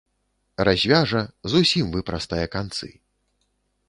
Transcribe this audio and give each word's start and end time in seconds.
Развяжа, 0.67 1.19
зусім 1.53 1.91
выпрастае 1.97 2.43
канцы. 2.57 2.89